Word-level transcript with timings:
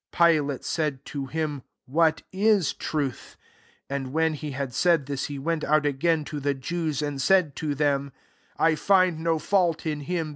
38 0.13 0.31
Pilate 0.35 0.63
said 0.63 1.05
to 1.05 1.25
him, 1.27 1.61
"What 1.85 2.23
is 2.31 2.73
truth?" 2.73 3.37
And 3.87 4.11
when 4.11 4.33
he 4.33 4.49
had 4.49 4.73
said 4.73 5.05
this, 5.05 5.25
he 5.25 5.37
went 5.37 5.63
out 5.63 5.85
again 5.85 6.25
to 6.25 6.39
the 6.39 6.55
Jews, 6.55 7.03
and 7.03 7.21
said 7.21 7.55
to 7.57 7.75
them," 7.75 8.11
I 8.67 8.73
find 8.73 9.19
no 9.19 9.37
fault 9.37 9.85
in 9.85 9.99
him. 9.99 10.29